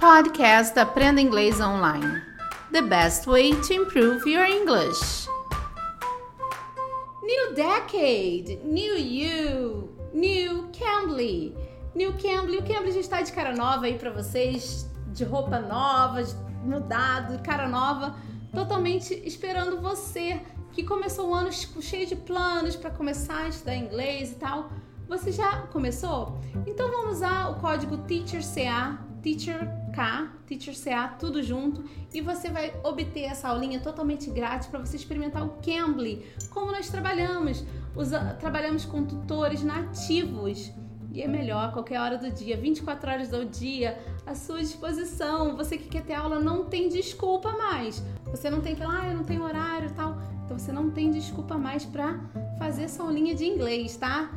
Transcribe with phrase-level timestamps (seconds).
[0.00, 2.22] Podcast Aprenda Inglês Online.
[2.72, 5.28] The best way to improve your English.
[7.22, 11.54] New decade, new you, new Cambly.
[11.94, 16.22] New Cambly, o Cambly já está de cara nova aí para vocês, de roupa nova,
[16.64, 18.16] mudado, cara nova,
[18.54, 20.40] totalmente esperando você
[20.72, 24.70] que começou o ano cheio de planos para começar a estudar inglês e tal.
[25.06, 26.38] Você já começou?
[26.66, 33.48] Então vamos usar o código TEACHERCA, TEACHERK, TEACHERCA, tudo junto, e você vai obter essa
[33.48, 36.24] aulinha totalmente grátis para você experimentar o Cambly.
[36.50, 37.64] Como nós trabalhamos?
[37.94, 40.72] Usa, trabalhamos com tutores nativos
[41.12, 45.56] e é melhor qualquer hora do dia, 24 horas do dia, à sua disposição.
[45.56, 48.02] Você que quer ter aula não tem desculpa mais.
[48.26, 50.16] Você não tem que ah, eu não tenho horário tal.
[50.44, 52.18] Então você não tem desculpa mais para
[52.58, 54.30] fazer essa aulinha de inglês, tá?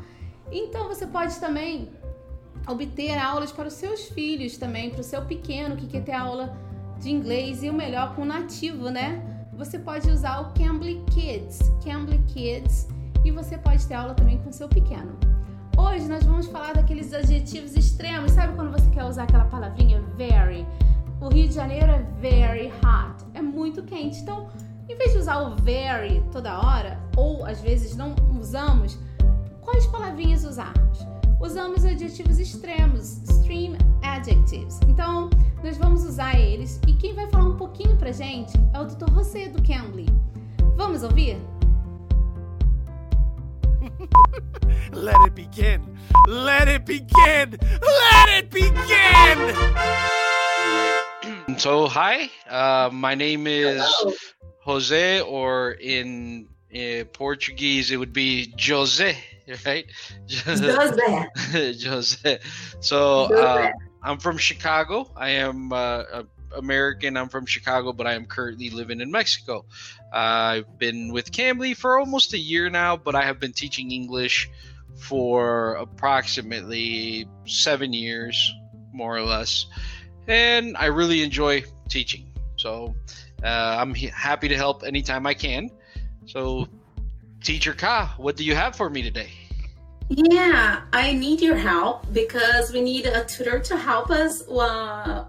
[0.51, 1.91] Então você pode também
[2.67, 6.55] obter aulas para os seus filhos também, para o seu pequeno que quer ter aula
[6.99, 9.21] de inglês e o melhor com nativo, né?
[9.53, 12.87] Você pode usar o Cambly Kids, Cambly Kids,
[13.23, 15.17] e você pode ter aula também com o seu pequeno.
[15.77, 18.31] Hoje nós vamos falar daqueles adjetivos extremos.
[18.31, 20.65] Sabe quando você quer usar aquela palavrinha very?
[21.19, 24.19] O Rio de Janeiro é very hot, é muito quente.
[24.19, 24.49] Então,
[24.89, 28.97] em vez de usar o very toda hora, ou às vezes não usamos,
[29.61, 31.12] quais palavrinhas usarmos?
[31.43, 34.79] Usamos adjetivos extremos, extreme adjectives.
[34.87, 35.29] Então,
[35.61, 39.13] nós vamos usar eles e quem vai falar um pouquinho pra gente é o Dr.
[39.13, 40.05] José do Cambly.
[40.77, 41.37] Vamos ouvir?
[44.93, 45.81] Let it begin.
[46.29, 47.59] Let it begin.
[47.81, 49.37] Let it begin.
[51.57, 54.13] So, hi, uh, my name is Hello.
[54.61, 59.17] Jose, or in uh, Portuguese, it would be Jose,
[59.65, 59.85] right?
[60.45, 61.83] Jose.
[61.83, 62.39] Jose.
[62.79, 63.69] So, uh,
[64.01, 65.11] I'm from Chicago.
[65.15, 66.23] I am uh,
[66.55, 67.17] American.
[67.17, 69.65] I'm from Chicago, but I am currently living in Mexico.
[70.11, 74.49] I've been with Cambly for almost a year now, but I have been teaching English
[74.97, 78.53] for approximately seven years,
[78.91, 79.65] more or less.
[80.27, 82.31] And I really enjoy teaching.
[82.57, 82.95] So
[83.43, 85.69] uh, I'm happy to help anytime I can.
[86.25, 86.67] So,
[87.43, 89.29] Teacher Ka, what do you have for me today?
[90.07, 94.47] Yeah, I need your help because we need a tutor to help us.
[94.47, 95.25] Uh,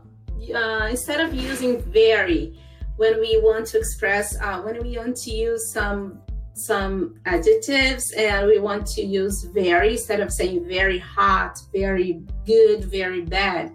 [0.55, 2.57] uh, instead of using very,
[2.97, 6.21] when we want to express, uh, when we want to use some
[6.57, 12.85] some adjectives and we want to use very instead of saying very hot, very good,
[12.85, 13.73] very bad.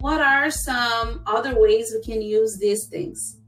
[0.00, 3.38] What are some other ways we can use these things?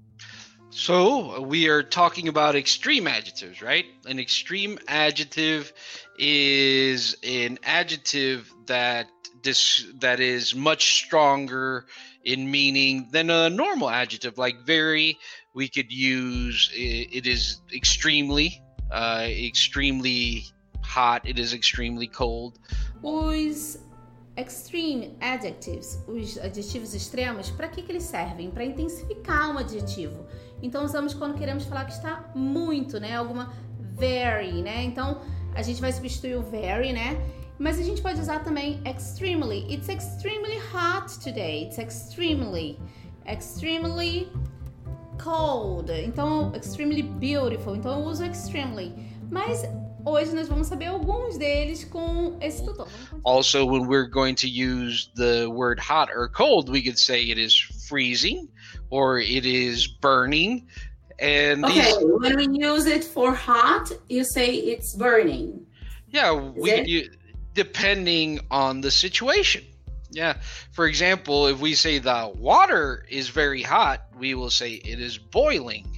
[0.72, 3.86] So, we are talking about extreme adjectives, right?
[4.06, 5.72] An extreme adjective
[6.16, 9.09] is an adjective that
[9.42, 11.86] this that is much stronger
[12.25, 15.19] in meaning than a normal adjective like very
[15.54, 20.44] we could use it is extremely uh, extremely
[20.82, 22.59] hot it is extremely cold
[23.03, 23.78] os
[24.41, 30.27] extreme adjectives os adjetivos extremos para que, que eles servem para intensificar um adjetivo
[30.62, 35.21] então usamos quando queremos falar que está muito né alguma very né então
[35.55, 37.21] a gente vai substituir o very né
[37.61, 39.67] mas a gente pode usar também extremely.
[39.69, 41.65] It's extremely hot today.
[41.65, 42.78] It's extremely.
[43.27, 44.33] Extremely
[45.22, 45.93] cold.
[45.93, 47.77] Então, extremely beautiful.
[47.77, 48.95] Então, eu uso extremely.
[49.30, 49.62] Mas
[50.04, 52.88] hoje nós vamos saber alguns deles com esse tutor.
[53.22, 57.38] Also, when we're going to use the word hot or cold, we could say it
[57.38, 57.54] is
[57.88, 58.48] freezing
[58.91, 60.66] or it is burning.
[61.20, 61.96] And okay, these...
[62.00, 65.66] when we use it for hot, you say it's burning.
[66.08, 67.16] Yeah, we could use
[67.54, 69.64] depending on the situation.
[70.10, 70.34] Yeah.
[70.72, 75.18] For example, if we say the water is very hot, we will say it is
[75.18, 75.90] boiling.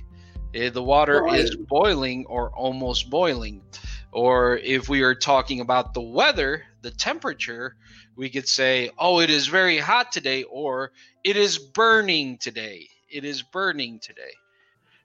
[0.55, 3.63] Eh, the water is boiling or almost boiling.
[4.13, 7.77] Or if we are talking about the weather, the temperature,
[8.17, 10.93] we could say, oh, it is very hot today, or
[11.25, 12.89] it is burning today.
[13.09, 14.33] It is burning today.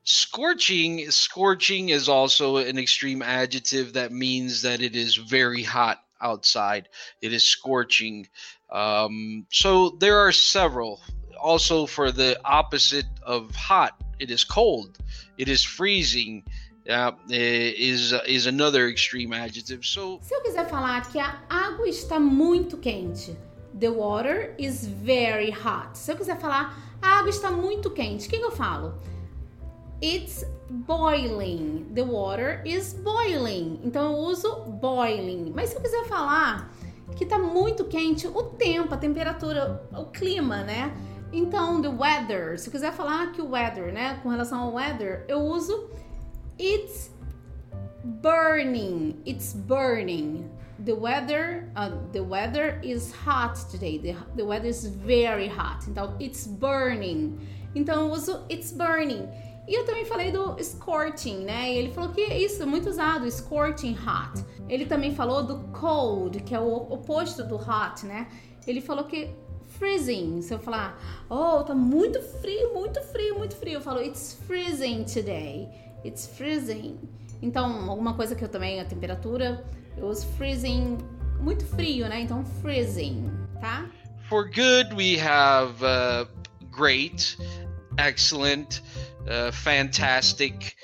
[0.04, 6.89] Scorching, scorching is also an extreme adjective that means that it is very hot outside.
[7.21, 8.27] It is scorching.
[8.69, 11.01] Um, so there are several.
[11.39, 14.98] Also, for the opposite of hot, it is cold.
[15.38, 16.44] It is freezing.
[16.90, 19.86] Uh, is is another extreme adjective.
[19.86, 23.36] So, se eu quiser falar que a água está muito quente,
[23.78, 25.98] the water is very hot.
[25.98, 28.96] Se eu quiser falar a água está muito quente, o que, que eu falo?
[30.02, 31.92] It's boiling.
[31.94, 33.80] The water is boiling.
[33.84, 35.52] Então eu uso boiling.
[35.56, 36.72] Mas se eu quiser falar
[37.16, 40.96] que tá muito quente, o tempo, a temperatura, o clima, né?
[41.31, 45.25] Então, the weather, se eu quiser falar que o weather, né, com relação ao weather,
[45.27, 45.89] eu uso
[46.59, 47.12] it's
[48.03, 49.21] burning.
[49.25, 50.50] It's burning.
[50.83, 54.00] The weather, uh, the weather is hot today.
[54.00, 55.89] The, the weather is very hot.
[55.89, 57.38] Então, it's burning.
[57.75, 59.27] Então, eu uso it's burning.
[59.68, 61.73] E eu também falei do scorching, né?
[61.73, 64.45] E ele falou que isso é muito usado, scorching hot.
[64.69, 68.27] Ele também falou do cold, que é o oposto do hot, né?
[68.65, 69.30] Ele falou que
[69.77, 70.41] freezing.
[70.41, 75.03] Se eu falar, oh, tá muito frio, muito frio, muito frio, eu falo it's freezing
[75.03, 75.68] today.
[76.03, 77.00] It's freezing.
[77.41, 79.63] Então, alguma coisa que eu também, a temperatura,
[79.97, 80.97] eu uso freezing,
[81.39, 82.21] muito frio, né?
[82.21, 83.29] Então, freezing,
[83.59, 83.89] tá?
[84.29, 86.27] For good, we have uh,
[86.71, 87.38] great,
[87.97, 88.81] excellent,
[89.27, 90.75] uh, fantastic.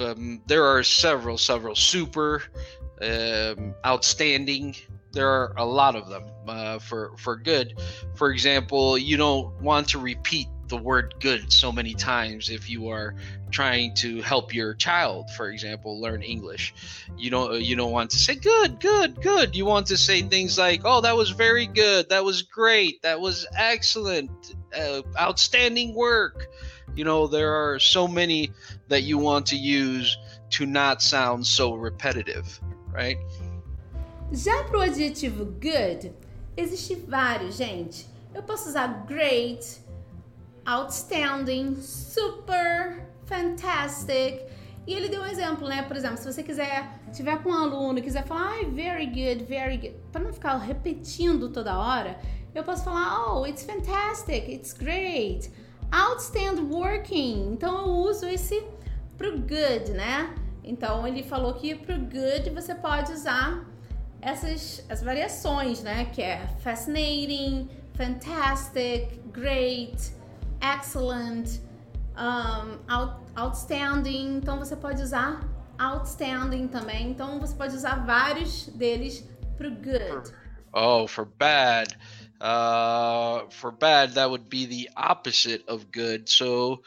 [0.00, 2.42] Um, there are several, several super,
[3.00, 4.74] um, outstanding.
[5.12, 7.80] There are a lot of them uh, for for good.
[8.14, 12.88] For example, you don't want to repeat the word good so many times if you
[12.88, 13.14] are
[13.50, 16.72] trying to help your child for example learn english.
[17.18, 19.54] You don't you don't want to say good good good.
[19.56, 22.08] You want to say things like oh that was very good.
[22.08, 23.02] That was great.
[23.02, 24.54] That was excellent.
[24.74, 26.46] Uh, outstanding work.
[26.94, 28.52] You know there are so many
[28.88, 30.16] that you want to use
[30.50, 32.60] to not sound so repetitive
[32.92, 33.16] right
[34.32, 36.12] Já pro adjetivo good,
[36.56, 38.06] existe vários, gente.
[38.32, 39.80] Eu posso usar great,
[40.64, 44.40] outstanding, super, fantastic.
[44.86, 45.82] E ele deu um exemplo, né?
[45.82, 49.76] Por exemplo, se você quiser, tiver com um aluno e quiser falar, very good, very
[49.76, 52.16] good, para não ficar repetindo toda hora,
[52.54, 55.50] eu posso falar, oh, it's fantastic, it's great,
[55.90, 57.52] outstanding working.
[57.52, 58.64] Então eu uso esse
[59.18, 60.32] pro good, né?
[60.62, 63.68] Então ele falou que pro good você pode usar
[64.22, 66.06] essas as variações, né?
[66.06, 69.96] Que é fascinating, fantastic, great,
[70.60, 71.60] excellent,
[72.16, 74.36] um, out, outstanding.
[74.36, 75.40] Então você pode usar
[75.78, 77.10] outstanding também.
[77.10, 79.24] Então você pode usar vários deles
[79.56, 80.32] pro good.
[80.72, 81.96] Oh, for bad.
[82.40, 86.30] Uh, for bad, that would be the opposite of good.
[86.30, 86.82] So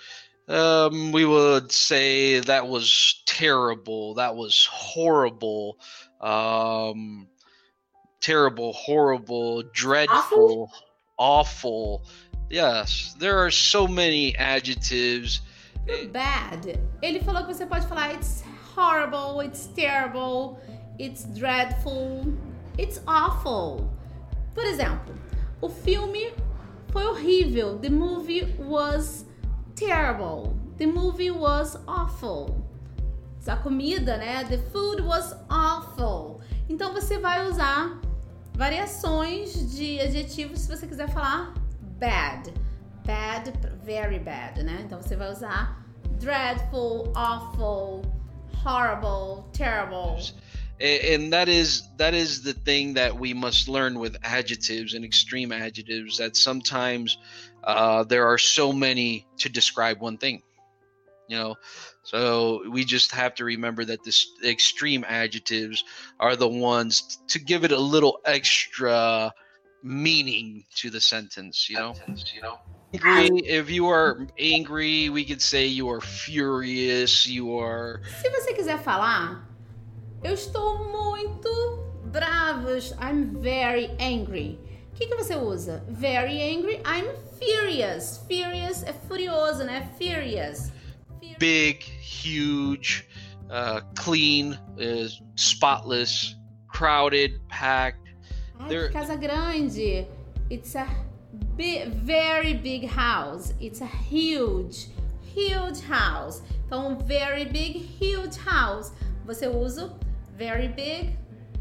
[0.48, 4.16] um, we would say that was terrible.
[4.16, 5.78] That was horrible.
[6.22, 7.28] Um,
[8.22, 10.72] terrible, horrible, dreadful,
[11.18, 12.01] awful.
[12.01, 12.06] awful.
[12.50, 15.42] Yes, there are so many adjectives.
[16.12, 16.80] Bad.
[17.01, 18.44] Ele falou que você pode falar it's
[18.75, 20.60] horrible, it's terrible,
[20.98, 22.34] it's dreadful,
[22.78, 23.90] it's awful.
[24.54, 25.13] Por exemplo,
[25.62, 26.34] o filme
[26.90, 27.80] foi horrível.
[27.80, 29.25] The movie was
[29.75, 30.55] terrible.
[30.77, 32.63] The movie was awful.
[33.45, 34.45] A comida, né?
[34.45, 36.39] The food was awful.
[36.69, 37.99] Então você vai usar
[38.53, 41.53] variações de adjetivos se você quiser falar
[41.99, 42.53] bad.
[43.05, 43.51] Bad,
[43.83, 44.81] very bad, né?
[44.85, 45.83] Então você vai usar
[46.19, 48.01] dreadful, awful,
[48.65, 50.33] horrible, terrible.
[50.79, 55.51] And that is that is the thing that we must learn with adjectives and extreme
[55.51, 57.17] adjectives that sometimes
[57.63, 60.41] uh, there are so many to describe one thing.
[61.29, 61.55] You know,
[62.03, 65.83] so we just have to remember that this extreme adjectives
[66.19, 69.33] are the ones to give it a little extra
[69.81, 71.93] meaning to the sentence, you know?
[72.33, 72.57] you know?
[72.93, 78.53] Angry, if you are angry, we could say you are furious, you are Se você
[78.53, 79.47] quiser falar,
[80.23, 82.69] eu estou muito bravo,
[83.01, 84.59] I'm very angry.
[84.92, 85.83] O que, que você usa?
[85.89, 87.07] Very angry, I'm
[87.39, 88.19] furious.
[88.27, 89.89] Furious é furioso, né?
[89.97, 90.71] Furious.
[91.19, 91.37] furious.
[91.39, 93.07] Big, huge,
[93.49, 96.35] uh, clean, uh, spotless,
[96.68, 97.99] crowded, packed.
[98.59, 100.07] Ai, casa grande.
[100.49, 100.87] It's a
[101.57, 103.53] big, very big house.
[103.59, 104.87] It's a huge,
[105.35, 106.42] huge house.
[106.65, 108.92] Então, very big, huge house.
[109.25, 109.92] Você usa
[110.37, 111.18] very big,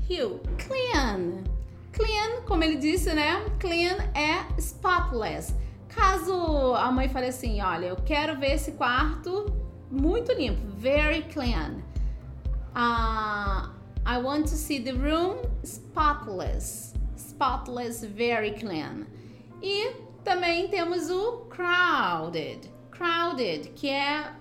[0.08, 0.40] huge.
[0.58, 1.44] Clean.
[1.92, 3.44] Clean, como ele disse, né?
[3.60, 5.54] Clean é spotless.
[5.88, 9.52] Caso a mãe fale assim, olha, eu quero ver esse quarto
[9.90, 11.82] muito limpo, very clean.
[12.74, 13.68] Uh,
[14.06, 16.94] I want to see the room spotless.
[17.14, 19.06] Spotless, very clean.
[19.62, 19.92] E
[20.24, 22.70] também temos o crowded.
[22.90, 24.32] Crowded, que é,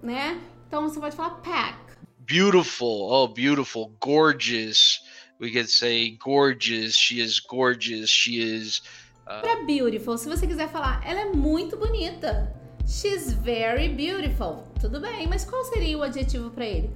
[0.00, 0.40] né?
[0.68, 1.78] Então você pode falar pack.
[2.26, 3.08] Beautiful.
[3.12, 3.92] Oh, beautiful.
[4.00, 5.00] Gorgeous.
[5.38, 6.94] We could say gorgeous.
[6.94, 8.08] She is gorgeous.
[8.08, 8.82] She is.
[9.26, 9.40] Uh...
[9.42, 12.52] Para beautiful, se você quiser falar, ela é muito bonita.
[12.86, 14.66] She's very beautiful.
[14.80, 16.90] Tudo bem, mas qual seria o adjetivo para ele?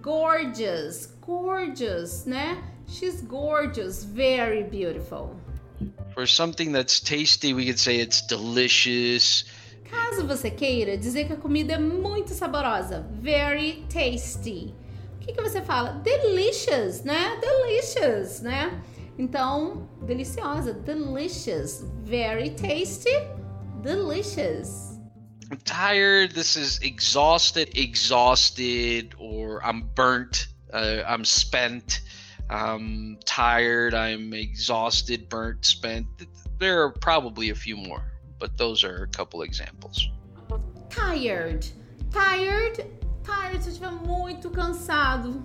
[0.00, 1.06] Gorgeous.
[1.20, 2.62] Gorgeous, né?
[2.86, 4.04] She's gorgeous.
[4.04, 5.36] Very beautiful.
[6.14, 9.44] For something that's tasty, we could say it's delicious.
[9.92, 14.74] Caso você queira dizer que a comida é muito saborosa, very tasty.
[15.16, 15.92] O que, que você fala?
[16.02, 17.38] Delicious, né?
[17.40, 18.82] Delicious, né?
[19.18, 23.10] Então, deliciosa, delicious, very tasty,
[23.82, 24.98] delicious.
[25.50, 26.32] I'm tired.
[26.32, 30.48] This is exhausted, exhausted, or I'm burnt.
[30.72, 32.00] Uh, I'm spent.
[32.48, 33.92] I'm tired.
[33.92, 36.06] I'm exhausted, burnt, spent.
[36.58, 38.02] There are probably a few more,
[38.42, 40.10] but those are a couple examples.
[40.90, 41.64] Tired.
[42.10, 42.84] Tired.
[43.22, 45.40] Tired se eu estiver muito cansado.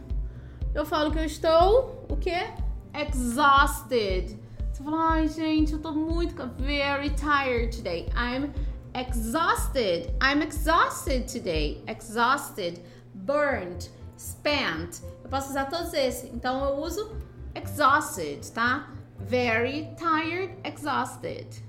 [0.74, 2.50] Eu falo que eu estou o quê?
[2.96, 4.36] Exhausted.
[4.74, 8.10] Você fala, ai gente, eu tô muito very tired today.
[8.16, 8.52] I'm
[8.96, 10.12] exhausted.
[10.20, 11.84] I'm exhausted today.
[11.88, 12.82] Exhausted,
[13.14, 15.04] burned, spent.
[15.24, 16.34] Eu posso usar todos esses.
[16.34, 17.16] Então eu uso
[17.54, 18.92] exhausted, tá?
[19.20, 21.67] Very tired, exhausted.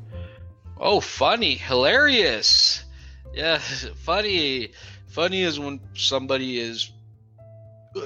[0.80, 2.84] Oh, funny, hilarious.
[3.34, 4.72] Yeah, funny.
[5.08, 6.92] Funny is when somebody is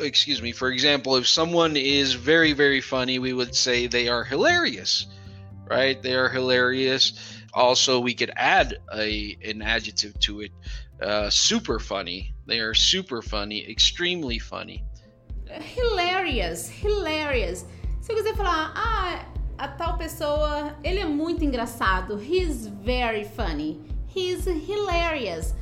[0.00, 4.24] excuse me, for example, if someone is very very funny, we would say they are
[4.24, 5.06] hilarious.
[5.68, 6.02] Right?
[6.02, 7.12] They are hilarious.
[7.54, 10.52] Also, we could add a an adjective to it.
[11.00, 12.34] Uh, super funny.
[12.46, 14.84] They are super funny, extremely funny.
[15.48, 17.64] hilarious, hilarious.
[18.00, 19.24] Se quiser falar, ah,
[19.62, 22.20] a tal pessoa, ele é muito engraçado.
[22.20, 23.80] He's very funny.
[24.12, 25.54] He's hilarious.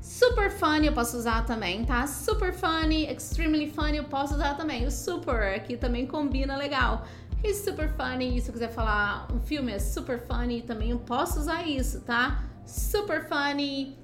[0.00, 2.06] Super funny eu posso usar também, tá?
[2.06, 4.86] Super funny, extremely funny eu posso usar também.
[4.86, 7.04] O super aqui também combina legal.
[7.42, 8.36] He's super funny.
[8.36, 12.02] E se eu quiser falar um filme é super funny, também eu posso usar isso,
[12.02, 12.44] tá?
[12.64, 13.98] Super funny,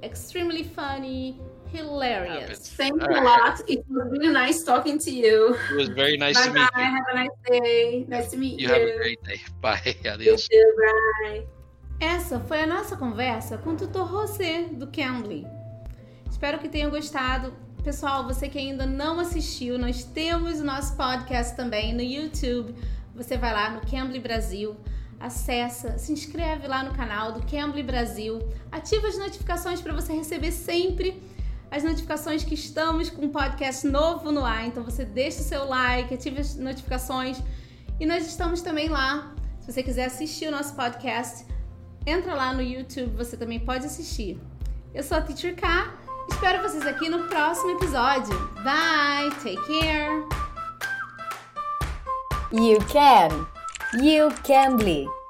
[0.00, 1.40] extremely funny,
[1.72, 2.68] hilarious.
[2.76, 3.60] Thank you a lot.
[3.68, 5.56] It was really nice talking to you.
[5.72, 6.82] It was very nice bye to meet bye.
[6.82, 6.90] you.
[6.96, 8.04] Have a nice day.
[8.08, 8.74] Nice to meet You you.
[8.74, 9.40] have a great day.
[9.60, 9.96] Bye.
[10.04, 10.48] You Adios.
[10.48, 10.74] too.
[11.24, 11.46] Bye.
[12.00, 15.46] Essa foi a nossa conversa com o tutor José do Cambly.
[16.30, 17.52] Espero que tenham gostado.
[17.84, 22.74] Pessoal, você que ainda não assistiu, nós temos o nosso podcast também no YouTube.
[23.14, 24.76] Você vai lá no Cambly Brasil,
[25.20, 30.50] acessa, se inscreve lá no canal do Cambly Brasil, ativa as notificações para você receber
[30.50, 31.22] sempre
[31.72, 34.66] as notificações que estamos com um podcast novo no ar.
[34.66, 37.42] Então você deixa o seu like, ativa as notificações.
[37.98, 39.34] E nós estamos também lá.
[39.58, 41.46] Se você quiser assistir o nosso podcast,
[42.06, 44.38] entra lá no YouTube, você também pode assistir.
[44.92, 45.94] Eu sou a Teacher K.
[46.30, 48.38] Espero vocês aqui no próximo episódio.
[48.62, 50.26] Bye, take care.
[52.52, 53.46] You can.
[53.98, 55.21] You can be.